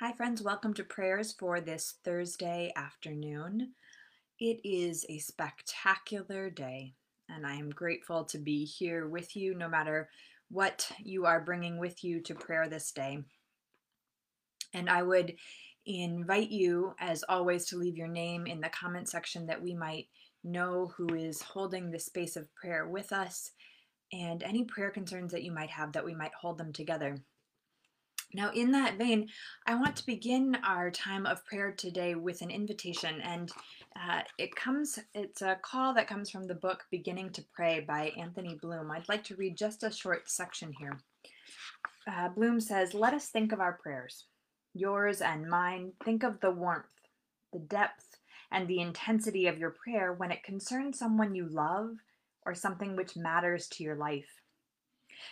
Hi, 0.00 0.12
friends. 0.12 0.40
Welcome 0.40 0.74
to 0.74 0.84
prayers 0.84 1.32
for 1.32 1.60
this 1.60 1.94
Thursday 2.04 2.72
afternoon. 2.76 3.72
It 4.38 4.60
is 4.62 5.04
a 5.08 5.18
spectacular 5.18 6.50
day, 6.50 6.94
and 7.28 7.44
I 7.44 7.54
am 7.54 7.70
grateful 7.70 8.22
to 8.26 8.38
be 8.38 8.64
here 8.64 9.08
with 9.08 9.34
you 9.34 9.56
no 9.56 9.68
matter 9.68 10.08
what 10.50 10.88
you 11.00 11.26
are 11.26 11.40
bringing 11.40 11.78
with 11.78 12.04
you 12.04 12.20
to 12.20 12.34
prayer 12.36 12.68
this 12.68 12.92
day. 12.92 13.24
And 14.72 14.88
I 14.88 15.02
would 15.02 15.34
invite 15.84 16.50
you, 16.50 16.94
as 17.00 17.24
always, 17.28 17.66
to 17.66 17.76
leave 17.76 17.96
your 17.96 18.06
name 18.06 18.46
in 18.46 18.60
the 18.60 18.68
comment 18.68 19.08
section 19.08 19.46
that 19.46 19.60
we 19.60 19.74
might 19.74 20.06
know 20.44 20.92
who 20.96 21.12
is 21.12 21.42
holding 21.42 21.90
this 21.90 22.06
space 22.06 22.36
of 22.36 22.54
prayer 22.54 22.86
with 22.86 23.12
us 23.12 23.50
and 24.12 24.44
any 24.44 24.62
prayer 24.62 24.90
concerns 24.90 25.32
that 25.32 25.42
you 25.42 25.50
might 25.50 25.70
have 25.70 25.90
that 25.94 26.04
we 26.04 26.14
might 26.14 26.34
hold 26.40 26.56
them 26.56 26.72
together. 26.72 27.16
Now, 28.34 28.50
in 28.52 28.72
that 28.72 28.98
vein, 28.98 29.28
I 29.66 29.74
want 29.74 29.96
to 29.96 30.06
begin 30.06 30.58
our 30.62 30.90
time 30.90 31.24
of 31.24 31.44
prayer 31.46 31.72
today 31.72 32.14
with 32.14 32.42
an 32.42 32.50
invitation, 32.50 33.22
and 33.22 33.50
uh, 33.96 34.20
it 34.36 34.54
comes, 34.54 34.98
it's 35.14 35.40
a 35.40 35.58
call 35.62 35.94
that 35.94 36.08
comes 36.08 36.28
from 36.28 36.46
the 36.46 36.54
book 36.54 36.84
Beginning 36.90 37.30
to 37.30 37.44
Pray 37.54 37.80
by 37.80 38.12
Anthony 38.18 38.58
Bloom. 38.60 38.90
I'd 38.90 39.08
like 39.08 39.24
to 39.24 39.36
read 39.36 39.56
just 39.56 39.82
a 39.82 39.90
short 39.90 40.30
section 40.30 40.74
here. 40.78 41.00
Uh, 42.06 42.28
Bloom 42.28 42.60
says, 42.60 42.92
Let 42.92 43.14
us 43.14 43.28
think 43.28 43.52
of 43.52 43.60
our 43.60 43.78
prayers, 43.82 44.26
yours 44.74 45.22
and 45.22 45.48
mine. 45.48 45.92
Think 46.04 46.22
of 46.22 46.40
the 46.40 46.50
warmth, 46.50 46.86
the 47.52 47.60
depth, 47.60 48.18
and 48.52 48.68
the 48.68 48.80
intensity 48.80 49.46
of 49.46 49.58
your 49.58 49.70
prayer 49.70 50.12
when 50.12 50.30
it 50.30 50.42
concerns 50.42 50.98
someone 50.98 51.34
you 51.34 51.48
love 51.48 51.96
or 52.44 52.54
something 52.54 52.94
which 52.94 53.16
matters 53.16 53.68
to 53.68 53.82
your 53.82 53.96
life. 53.96 54.42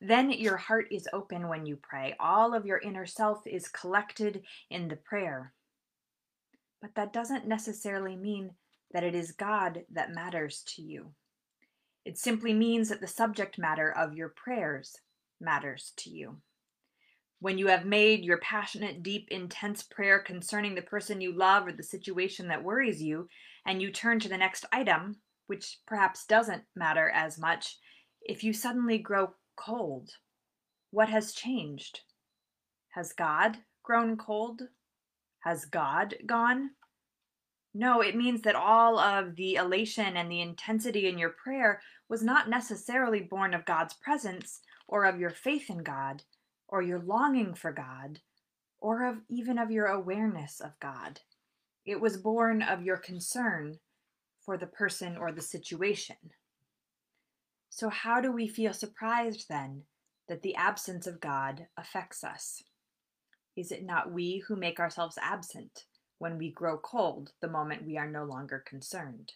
Then 0.00 0.30
your 0.30 0.56
heart 0.56 0.86
is 0.90 1.08
open 1.12 1.48
when 1.48 1.66
you 1.66 1.76
pray. 1.76 2.14
All 2.18 2.54
of 2.54 2.66
your 2.66 2.78
inner 2.78 3.06
self 3.06 3.46
is 3.46 3.68
collected 3.68 4.42
in 4.70 4.88
the 4.88 4.96
prayer. 4.96 5.52
But 6.80 6.94
that 6.94 7.12
doesn't 7.12 7.46
necessarily 7.46 8.16
mean 8.16 8.52
that 8.92 9.04
it 9.04 9.14
is 9.14 9.32
God 9.32 9.84
that 9.92 10.14
matters 10.14 10.62
to 10.74 10.82
you. 10.82 11.12
It 12.04 12.16
simply 12.16 12.54
means 12.54 12.88
that 12.88 13.00
the 13.00 13.06
subject 13.06 13.58
matter 13.58 13.90
of 13.90 14.14
your 14.14 14.30
prayers 14.30 14.96
matters 15.40 15.92
to 15.98 16.10
you. 16.10 16.36
When 17.40 17.58
you 17.58 17.68
have 17.68 17.84
made 17.84 18.24
your 18.24 18.38
passionate, 18.38 19.02
deep, 19.02 19.28
intense 19.30 19.82
prayer 19.82 20.18
concerning 20.18 20.74
the 20.74 20.82
person 20.82 21.20
you 21.20 21.36
love 21.36 21.66
or 21.66 21.72
the 21.72 21.82
situation 21.82 22.48
that 22.48 22.64
worries 22.64 23.02
you, 23.02 23.28
and 23.64 23.80
you 23.80 23.92
turn 23.92 24.18
to 24.20 24.28
the 24.28 24.38
next 24.38 24.64
item, 24.72 25.18
which 25.46 25.78
perhaps 25.86 26.26
doesn't 26.26 26.64
matter 26.74 27.10
as 27.10 27.38
much, 27.38 27.76
if 28.22 28.42
you 28.42 28.52
suddenly 28.52 28.98
grow 28.98 29.34
cold. 29.58 30.10
What 30.90 31.08
has 31.08 31.32
changed? 31.32 32.00
Has 32.90 33.12
God 33.12 33.58
grown 33.82 34.16
cold? 34.16 34.62
Has 35.40 35.64
God 35.64 36.14
gone? 36.24 36.70
No, 37.74 38.00
it 38.00 38.16
means 38.16 38.42
that 38.42 38.54
all 38.54 38.98
of 38.98 39.36
the 39.36 39.56
elation 39.56 40.16
and 40.16 40.30
the 40.30 40.40
intensity 40.40 41.06
in 41.06 41.18
your 41.18 41.30
prayer 41.30 41.80
was 42.08 42.22
not 42.22 42.48
necessarily 42.48 43.20
born 43.20 43.54
of 43.54 43.66
God's 43.66 43.94
presence 43.94 44.60
or 44.86 45.04
of 45.04 45.20
your 45.20 45.30
faith 45.30 45.68
in 45.68 45.82
God 45.82 46.22
or 46.66 46.82
your 46.82 47.00
longing 47.00 47.54
for 47.54 47.72
God 47.72 48.20
or 48.80 49.06
of 49.06 49.18
even 49.28 49.58
of 49.58 49.70
your 49.70 49.86
awareness 49.86 50.60
of 50.60 50.78
God. 50.80 51.20
It 51.84 52.00
was 52.00 52.16
born 52.16 52.62
of 52.62 52.82
your 52.82 52.96
concern 52.96 53.78
for 54.40 54.56
the 54.56 54.66
person 54.66 55.16
or 55.16 55.30
the 55.30 55.42
situation. 55.42 56.16
So, 57.70 57.88
how 57.88 58.20
do 58.20 58.32
we 58.32 58.48
feel 58.48 58.72
surprised 58.72 59.46
then 59.48 59.84
that 60.28 60.42
the 60.42 60.54
absence 60.56 61.06
of 61.06 61.20
God 61.20 61.66
affects 61.76 62.24
us? 62.24 62.62
Is 63.56 63.72
it 63.72 63.84
not 63.84 64.12
we 64.12 64.44
who 64.46 64.56
make 64.56 64.78
ourselves 64.78 65.18
absent 65.20 65.84
when 66.18 66.38
we 66.38 66.50
grow 66.50 66.78
cold 66.78 67.32
the 67.40 67.48
moment 67.48 67.86
we 67.86 67.96
are 67.96 68.10
no 68.10 68.24
longer 68.24 68.62
concerned? 68.66 69.32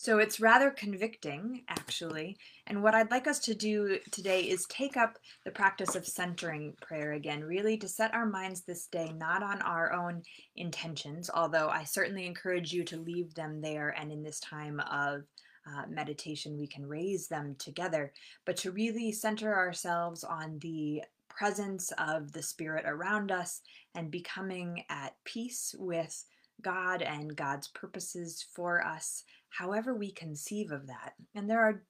So 0.00 0.18
it's 0.18 0.38
rather 0.38 0.70
convicting, 0.70 1.64
actually. 1.68 2.38
And 2.68 2.84
what 2.84 2.94
I'd 2.94 3.10
like 3.10 3.26
us 3.26 3.40
to 3.40 3.54
do 3.54 3.98
today 4.12 4.42
is 4.42 4.64
take 4.66 4.96
up 4.96 5.18
the 5.44 5.50
practice 5.50 5.96
of 5.96 6.06
centering 6.06 6.74
prayer 6.80 7.14
again, 7.14 7.42
really 7.42 7.76
to 7.78 7.88
set 7.88 8.14
our 8.14 8.26
minds 8.26 8.62
this 8.62 8.86
day 8.86 9.12
not 9.16 9.42
on 9.42 9.60
our 9.60 9.92
own 9.92 10.22
intentions, 10.54 11.30
although 11.34 11.68
I 11.68 11.82
certainly 11.82 12.26
encourage 12.26 12.72
you 12.72 12.84
to 12.84 12.96
leave 12.96 13.34
them 13.34 13.60
there 13.60 13.88
and 13.88 14.12
in 14.12 14.22
this 14.22 14.38
time 14.38 14.78
of 14.78 15.22
uh, 15.68 15.84
meditation, 15.88 16.58
we 16.58 16.66
can 16.66 16.86
raise 16.86 17.28
them 17.28 17.56
together, 17.58 18.12
but 18.46 18.56
to 18.58 18.70
really 18.70 19.12
center 19.12 19.54
ourselves 19.54 20.24
on 20.24 20.58
the 20.60 21.02
presence 21.28 21.92
of 21.98 22.32
the 22.32 22.42
Spirit 22.42 22.84
around 22.86 23.30
us 23.30 23.60
and 23.94 24.10
becoming 24.10 24.84
at 24.88 25.14
peace 25.24 25.74
with 25.78 26.24
God 26.62 27.02
and 27.02 27.36
God's 27.36 27.68
purposes 27.68 28.44
for 28.54 28.84
us, 28.84 29.24
however 29.50 29.94
we 29.94 30.10
conceive 30.10 30.72
of 30.72 30.86
that. 30.86 31.12
And 31.34 31.48
there 31.48 31.60
are 31.60 31.82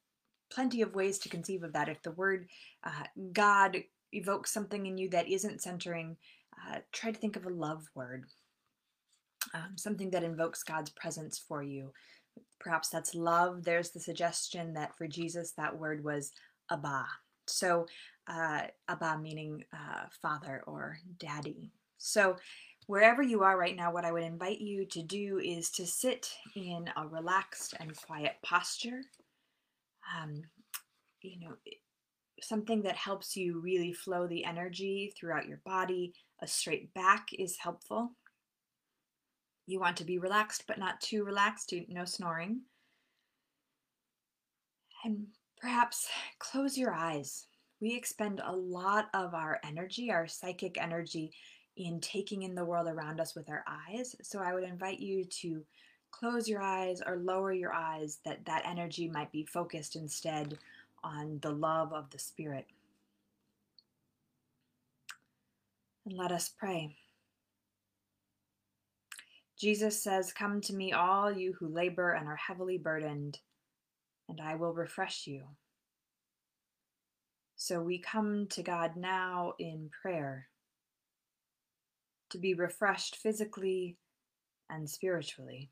plenty 0.51 0.83
of 0.83 0.95
ways 0.95 1.19
to 1.21 1.29
conceive 1.29 1.63
of 1.63 1.73
that. 1.73 1.89
If 1.89 2.03
the 2.03 2.13
word 2.13 2.49
uh, 2.85 3.05
God 3.33 3.79
evokes 4.13 4.53
something 4.53 4.87
in 4.87 4.99
you 4.99 5.11
that 5.11 5.29
isn't 5.29 5.63
centering, 5.63 6.17
uh, 6.67 6.79
try 6.93 7.11
to 7.11 7.19
think 7.19 7.37
of 7.37 7.47
a 7.47 7.51
love 7.51 7.85
word, 7.95 8.25
um, 9.55 9.77
something 9.77 10.11
that 10.11 10.25
invokes 10.25 10.63
God's 10.63 10.91
presence 10.91 11.39
for 11.39 11.63
you. 11.63 11.93
Perhaps 12.59 12.89
that's 12.89 13.15
love. 13.15 13.65
There's 13.65 13.91
the 13.91 14.01
suggestion 14.01 14.75
that 14.75 14.97
for 14.97 15.07
Jesus, 15.07 15.53
that 15.53 15.77
word 15.77 16.03
was 16.05 16.33
Abba. 16.71 17.07
So, 17.47 17.87
uh, 18.27 18.63
Abba 18.89 19.19
meaning 19.19 19.65
uh, 19.73 20.07
father 20.23 20.63
or 20.67 20.99
daddy. 21.19 21.73
So, 21.99 22.37
wherever 22.87 23.23
you 23.23 23.43
are 23.43 23.59
right 23.59 23.77
now, 23.77 23.93
what 23.93 24.05
I 24.05 24.13
would 24.13 24.23
invite 24.23 24.61
you 24.61 24.87
to 24.87 25.03
do 25.03 25.39
is 25.39 25.71
to 25.73 25.87
sit 25.87 26.31
in 26.57 26.91
a 26.97 27.07
relaxed 27.07 27.75
and 27.81 27.97
quiet 27.97 28.37
posture. 28.43 29.03
Um, 30.17 30.43
you 31.23 31.41
know, 31.41 31.55
something 32.41 32.83
that 32.83 32.97
helps 32.97 33.37
you 33.37 33.61
really 33.61 33.93
flow 33.93 34.27
the 34.27 34.45
energy 34.45 35.13
throughout 35.19 35.49
your 35.49 35.61
body. 35.65 36.15
A 36.41 36.47
straight 36.47 36.93
back 36.95 37.29
is 37.37 37.57
helpful. 37.57 38.13
You 39.69 39.79
want 39.81 39.99
to 39.99 40.05
be 40.05 40.19
relaxed, 40.19 40.65
but 40.67 40.79
not 40.79 40.99
too 41.03 41.25
relaxed, 41.25 41.75
no 41.91 42.07
snoring. 42.07 42.63
And 45.05 45.27
perhaps 45.61 46.09
close 46.39 46.79
your 46.79 46.95
eyes. 46.95 47.45
We 47.79 47.95
expend 47.95 48.41
a 48.43 48.57
lot 48.57 49.11
of 49.13 49.35
our 49.35 49.61
energy, 49.63 50.11
our 50.11 50.27
psychic 50.27 50.81
energy, 50.81 51.33
in 51.77 52.01
taking 52.01 52.45
in 52.45 52.55
the 52.55 52.65
world 52.65 52.89
around 52.89 53.21
us 53.21 53.35
with 53.35 53.51
our 53.51 53.63
eyes. 53.69 54.17
So 54.23 54.39
I 54.41 54.55
would 54.55 54.65
invite 54.65 55.01
you 55.01 55.27
to 55.43 55.63
close 56.13 56.49
your 56.49 56.63
eyes 56.63 57.03
or 57.07 57.19
lower 57.19 57.53
your 57.53 57.75
eyes 57.75 58.21
that 58.25 58.47
that 58.47 58.65
energy 58.65 59.07
might 59.07 59.31
be 59.31 59.45
focused 59.45 59.97
instead 59.97 60.57
on 61.05 61.41
the 61.43 61.53
love 61.53 61.93
of 61.93 62.09
the 62.09 62.19
Spirit. 62.19 62.67
And 66.07 66.17
let 66.17 66.33
us 66.33 66.49
pray. 66.49 66.97
Jesus 69.59 70.01
says, 70.03 70.33
Come 70.33 70.61
to 70.63 70.75
me, 70.75 70.93
all 70.93 71.33
you 71.33 71.55
who 71.59 71.69
labor 71.69 72.13
and 72.13 72.29
are 72.29 72.37
heavily 72.37 72.79
burdened, 72.79 73.39
and 74.29 74.41
I 74.41 74.55
will 74.55 74.73
refresh 74.73 75.27
you. 75.27 75.43
So 77.57 77.81
we 77.81 77.99
come 77.99 78.47
to 78.51 78.63
God 78.63 78.93
now 78.97 79.55
in 79.59 79.91
prayer 80.03 80.47
to 82.31 82.39
be 82.39 82.55
refreshed 82.55 83.17
physically 83.17 83.97
and 84.71 84.89
spiritually. 84.89 85.71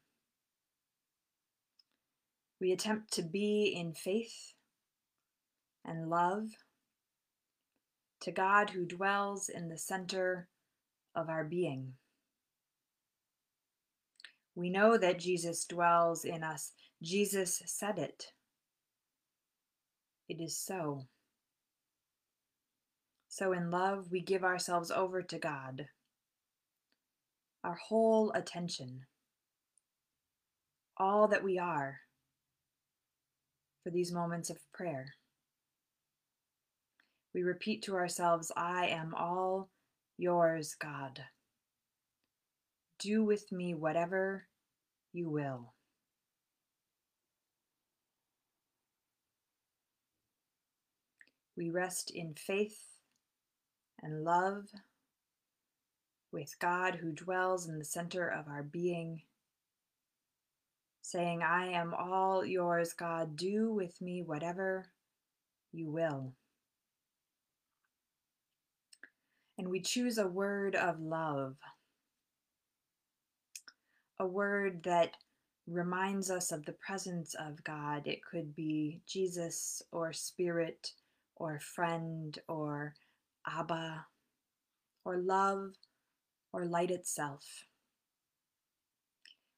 We 2.61 2.73
attempt 2.73 3.13
to 3.13 3.23
be 3.23 3.75
in 3.79 3.93
faith 3.93 4.55
and 5.85 6.11
love 6.11 6.49
to 8.23 8.33
God 8.33 8.71
who 8.71 8.85
dwells 8.85 9.49
in 9.49 9.69
the 9.69 9.79
center 9.79 10.49
of 11.15 11.29
our 11.29 11.45
being. 11.45 11.93
We 14.57 14.71
know 14.71 14.97
that 14.97 15.19
Jesus 15.19 15.67
dwells 15.67 16.25
in 16.25 16.43
us. 16.43 16.73
Jesus 17.03 17.63
said 17.67 17.99
it. 17.99 18.25
It 20.31 20.41
is 20.41 20.59
so. 20.59 21.03
So, 23.29 23.53
in 23.53 23.71
love, 23.71 24.07
we 24.11 24.23
give 24.23 24.45
ourselves 24.45 24.91
over 24.91 25.21
to 25.21 25.39
God, 25.39 25.87
our 27.63 27.75
whole 27.75 28.33
attention, 28.33 29.03
all 30.97 31.29
that 31.29 31.45
we 31.45 31.59
are, 31.59 32.01
for 33.85 33.91
these 33.91 34.11
moments 34.11 34.49
of 34.49 34.57
prayer. 34.73 35.15
We 37.35 37.43
repeat 37.43 37.83
to 37.83 37.95
ourselves, 37.95 38.51
I 38.57 38.87
am 38.87 39.15
all 39.15 39.69
yours, 40.17 40.75
God. 40.81 41.23
Do 42.99 43.25
with 43.25 43.53
me 43.53 43.75
whatever 43.75 44.47
you 45.13 45.29
will. 45.29 45.73
We 51.57 51.71
rest 51.71 52.11
in 52.11 52.35
faith 52.35 52.79
and 54.03 54.25
love 54.25 54.67
with 56.33 56.59
God 56.59 56.97
who 56.97 57.13
dwells 57.13 57.67
in 57.67 57.79
the 57.79 57.85
center 57.85 58.29
of 58.29 58.47
our 58.47 58.63
being, 58.63 59.23
saying, 61.01 61.43
I 61.43 61.69
am 61.69 61.95
all 61.95 62.45
yours, 62.45 62.93
God, 62.93 63.37
do 63.37 63.73
with 63.73 64.01
me 64.03 64.23
whatever 64.23 64.87
you 65.73 65.91
will. 65.91 66.33
And 69.57 69.71
we 69.71 69.81
choose 69.81 70.19
a 70.19 70.29
word 70.29 70.75
of 70.75 71.01
love, 71.01 71.57
a 74.19 74.27
word 74.27 74.83
that 74.85 75.13
reminds 75.67 76.31
us 76.31 76.53
of 76.53 76.65
the 76.65 76.73
presence 76.73 77.35
of 77.35 77.63
God. 77.65 78.07
It 78.07 78.21
could 78.25 78.55
be 78.55 79.01
Jesus 79.07 79.83
or 79.93 80.13
Spirit 80.13 80.93
or 81.37 81.59
friend 81.59 82.39
or 82.49 82.95
Abba 83.47 84.07
or 85.05 85.19
love 85.19 85.73
or 86.53 86.65
light 86.65 86.91
itself. 86.91 87.65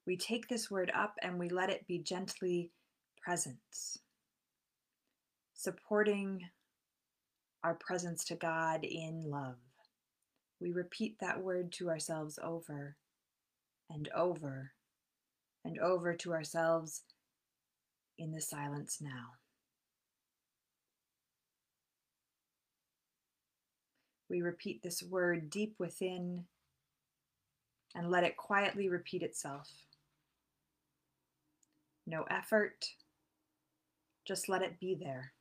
We 0.07 0.17
take 0.17 0.49
this 0.49 0.71
word 0.71 0.91
up 0.95 1.17
and 1.23 1.39
we 1.39 1.51
let 1.51 1.71
it 1.71 1.87
be 1.87 1.99
gently 1.99 2.71
presence, 3.23 3.99
supporting 5.53 6.49
our 7.63 7.75
presence 7.75 8.25
to 8.25 8.35
God 8.35 8.85
in 8.85 9.31
love. 9.31 9.57
We 10.61 10.73
repeat 10.73 11.19
that 11.21 11.43
word 11.43 11.73
to 11.73 11.91
ourselves 11.91 12.39
over 12.43 12.97
and 13.91 14.09
over 14.15 14.73
and 15.65 15.79
over 15.79 16.15
to 16.15 16.33
ourselves 16.33 17.03
in 18.19 18.33
the 18.33 18.41
silence 18.41 18.99
now. 19.01 19.33
We 24.29 24.43
repeat 24.43 24.83
this 24.83 25.03
word 25.03 25.49
deep 25.51 25.75
within 25.79 26.45
and 27.95 28.11
let 28.11 28.25
it 28.25 28.37
quietly 28.37 28.89
repeat 28.89 29.23
itself. 29.23 29.71
No 32.07 32.25
effort, 32.31 32.87
just 34.27 34.49
let 34.49 34.63
it 34.63 34.79
be 34.81 34.95
there. 34.95 35.33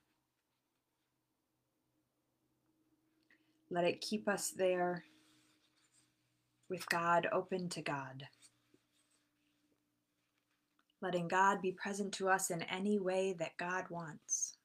Let 3.69 3.83
it 3.83 4.01
keep 4.01 4.29
us 4.29 4.49
there 4.49 5.03
with 6.69 6.87
God, 6.89 7.27
open 7.31 7.69
to 7.69 7.81
God. 7.81 8.27
Letting 11.01 11.27
God 11.27 11.61
be 11.61 11.71
present 11.71 12.13
to 12.15 12.29
us 12.29 12.49
in 12.49 12.63
any 12.63 12.99
way 12.99 13.35
that 13.37 13.57
God 13.57 13.85
wants. 13.89 14.55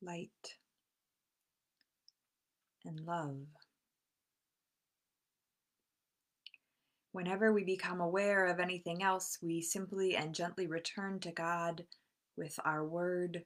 Light 0.00 0.30
and 2.84 3.00
love. 3.00 3.36
Whenever 7.12 7.52
we 7.52 7.64
become 7.64 8.00
aware 8.00 8.46
of 8.46 8.60
anything 8.60 9.02
else, 9.02 9.38
we 9.42 9.60
simply 9.60 10.16
and 10.16 10.34
gently 10.34 10.66
return 10.66 11.18
to 11.20 11.32
God 11.32 11.84
with 12.36 12.58
our 12.64 12.84
word 12.86 13.42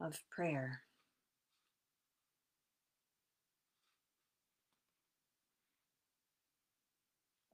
of 0.00 0.18
prayer. 0.30 0.83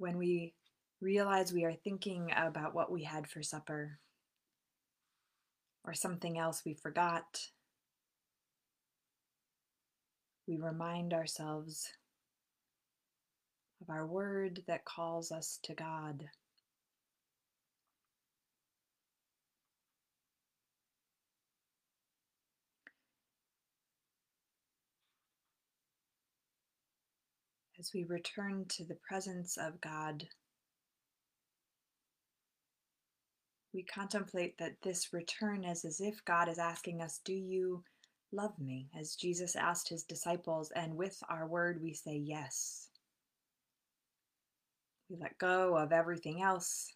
When 0.00 0.16
we 0.16 0.54
realize 1.02 1.52
we 1.52 1.66
are 1.66 1.74
thinking 1.74 2.32
about 2.34 2.74
what 2.74 2.90
we 2.90 3.04
had 3.04 3.26
for 3.26 3.42
supper 3.42 3.98
or 5.84 5.92
something 5.92 6.38
else 6.38 6.62
we 6.64 6.72
forgot, 6.72 7.48
we 10.48 10.56
remind 10.56 11.12
ourselves 11.12 11.90
of 13.82 13.90
our 13.90 14.06
word 14.06 14.62
that 14.66 14.86
calls 14.86 15.30
us 15.30 15.58
to 15.64 15.74
God. 15.74 16.30
As 27.80 27.92
we 27.94 28.04
return 28.04 28.66
to 28.76 28.84
the 28.84 28.98
presence 29.08 29.56
of 29.56 29.80
God, 29.80 30.28
we 33.72 33.84
contemplate 33.84 34.58
that 34.58 34.82
this 34.82 35.14
return 35.14 35.64
is 35.64 35.86
as 35.86 35.98
if 35.98 36.22
God 36.26 36.50
is 36.50 36.58
asking 36.58 37.00
us, 37.00 37.20
Do 37.24 37.32
you 37.32 37.82
love 38.32 38.52
me? 38.58 38.90
As 39.00 39.14
Jesus 39.14 39.56
asked 39.56 39.88
his 39.88 40.02
disciples, 40.02 40.70
and 40.76 40.94
with 40.94 41.16
our 41.30 41.46
word 41.46 41.80
we 41.82 41.94
say 41.94 42.20
yes. 42.22 42.90
We 45.08 45.16
let 45.18 45.38
go 45.38 45.74
of 45.78 45.90
everything 45.90 46.42
else 46.42 46.92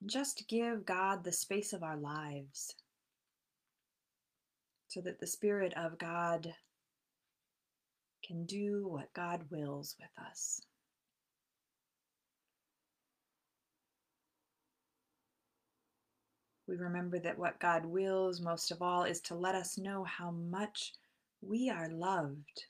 and 0.00 0.08
just 0.08 0.44
give 0.48 0.86
God 0.86 1.24
the 1.24 1.32
space 1.32 1.72
of 1.72 1.82
our 1.82 1.96
lives 1.96 2.76
so 4.86 5.00
that 5.00 5.18
the 5.18 5.26
Spirit 5.26 5.74
of 5.76 5.98
God 5.98 6.54
can 8.26 8.44
do 8.46 8.88
what 8.88 9.12
God 9.14 9.42
wills 9.50 9.96
with 10.00 10.26
us. 10.26 10.60
We 16.66 16.76
remember 16.76 17.18
that 17.18 17.38
what 17.38 17.60
God 17.60 17.84
wills 17.84 18.40
most 18.40 18.70
of 18.70 18.80
all 18.80 19.04
is 19.04 19.20
to 19.22 19.34
let 19.34 19.54
us 19.54 19.76
know 19.76 20.04
how 20.04 20.30
much 20.30 20.92
we 21.42 21.68
are 21.68 21.90
loved 21.90 22.64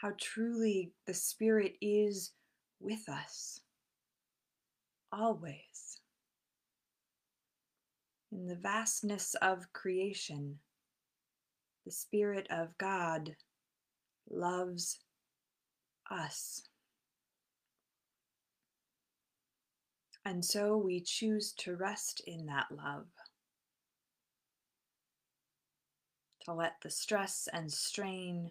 how 0.00 0.12
truly 0.20 0.92
the 1.06 1.14
Spirit 1.14 1.74
is 1.80 2.32
with 2.80 3.08
us 3.08 3.60
always. 5.12 6.00
In 8.30 8.46
the 8.46 8.56
vastness 8.56 9.34
of 9.40 9.72
creation, 9.72 10.58
the 11.86 11.92
Spirit 11.92 12.48
of 12.50 12.76
God 12.78 13.36
loves 14.28 14.98
us. 16.10 16.62
And 20.24 20.44
so 20.44 20.76
we 20.76 21.00
choose 21.00 21.52
to 21.58 21.76
rest 21.76 22.20
in 22.26 22.46
that 22.46 22.66
love, 22.72 23.06
to 26.44 26.52
let 26.52 26.72
the 26.82 26.90
stress 26.90 27.48
and 27.52 27.72
strain 27.72 28.50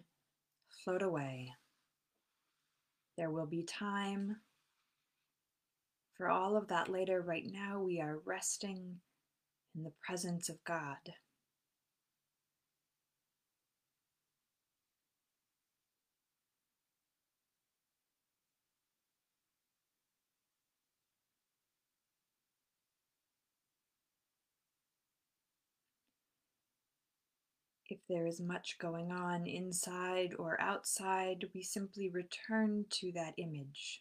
float 0.82 1.02
away. 1.02 1.52
There 3.18 3.30
will 3.30 3.46
be 3.46 3.64
time 3.64 4.36
for 6.16 6.30
all 6.30 6.56
of 6.56 6.68
that 6.68 6.88
later. 6.88 7.20
Right 7.20 7.46
now, 7.46 7.82
we 7.82 8.00
are 8.00 8.22
resting 8.24 8.96
in 9.76 9.82
the 9.82 9.92
presence 10.02 10.48
of 10.48 10.56
God. 10.64 10.96
If 27.88 27.98
there 28.08 28.26
is 28.26 28.40
much 28.40 28.78
going 28.80 29.12
on 29.12 29.46
inside 29.46 30.34
or 30.36 30.60
outside, 30.60 31.44
we 31.54 31.62
simply 31.62 32.08
return 32.08 32.86
to 32.90 33.12
that 33.12 33.34
image, 33.36 34.00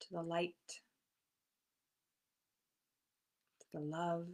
to 0.00 0.06
the 0.12 0.22
light, 0.22 0.54
to 3.60 3.66
the 3.74 3.80
love. 3.80 4.26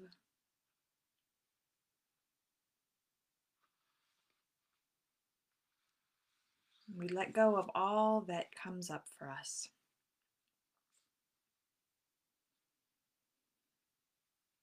We 6.96 7.08
let 7.08 7.32
go 7.32 7.56
of 7.56 7.68
all 7.74 8.20
that 8.28 8.54
comes 8.54 8.88
up 8.88 9.06
for 9.18 9.28
us. 9.28 9.68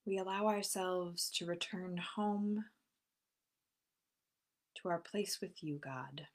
We 0.06 0.18
allow 0.18 0.48
ourselves 0.48 1.30
to 1.36 1.46
return 1.46 1.98
home 1.98 2.64
to 4.82 4.90
our 4.90 5.00
place 5.00 5.40
with 5.42 5.64
you, 5.64 5.80
God. 5.84 6.28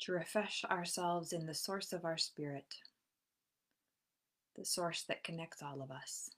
To 0.00 0.12
refresh 0.12 0.64
ourselves 0.64 1.32
in 1.32 1.46
the 1.46 1.54
source 1.54 1.92
of 1.92 2.04
our 2.04 2.18
spirit, 2.18 2.76
the 4.56 4.64
source 4.64 5.04
that 5.08 5.24
connects 5.24 5.62
all 5.62 5.82
of 5.82 5.90
us. 5.90 6.30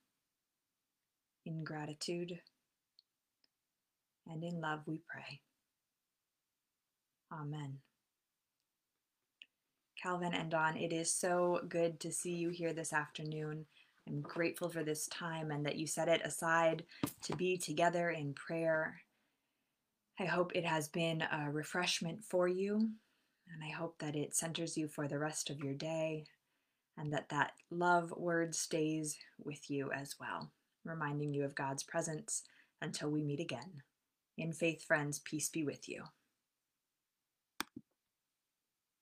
In 1.47 1.64
gratitude 1.64 2.40
and 4.26 4.45
in 4.45 4.61
love 4.61 4.81
we 4.87 5.00
pray. 5.09 5.40
Amen. 7.33 7.79
Calvin 10.02 10.35
and 10.35 10.50
Don, 10.50 10.76
it 10.76 10.93
is 10.93 11.12
so 11.12 11.61
good 11.69 12.00
to 12.00 12.12
see 12.12 12.33
you 12.33 12.50
here 12.50 12.73
this 12.73 12.93
afternoon. 12.93 13.67
I'm 14.07 14.21
grateful 14.21 14.69
for 14.69 14.83
this 14.83 15.07
time 15.09 15.50
and 15.50 15.64
that 15.66 15.76
you 15.76 15.87
set 15.87 16.09
it 16.09 16.21
aside 16.25 16.85
to 17.23 17.37
be 17.37 17.57
together 17.57 18.11
in 18.11 18.35
prayer. 18.35 19.00
I 20.19 20.25
hope 20.25 20.52
it 20.54 20.64
has 20.64 20.88
been 20.88 21.23
a 21.23 21.50
refreshment 21.50 22.25
for 22.25 22.49
you, 22.49 22.76
and 22.76 23.64
I 23.64 23.71
hope 23.71 23.99
that 24.00 24.16
it 24.16 24.35
centers 24.35 24.76
you 24.76 24.88
for 24.88 25.09
the 25.09 25.19
rest 25.19 25.49
of 25.49 25.61
your 25.61 25.75
day 25.75 26.25
and 26.99 27.12
that 27.12 27.28
that 27.30 27.52
love 27.71 28.12
word 28.16 28.54
stays 28.54 29.16
with 29.42 29.71
you 29.71 29.90
as 29.92 30.16
well, 30.21 30.50
reminding 30.85 31.33
you 31.33 31.45
of 31.45 31.54
God's 31.54 31.83
presence 31.83 32.42
until 32.83 33.11
we 33.11 33.23
meet 33.23 33.40
again. 33.40 33.83
In 34.37 34.52
faith, 34.52 34.85
friends, 34.85 35.21
peace 35.21 35.49
be 35.49 35.64
with 35.64 35.88
you. 35.88 36.04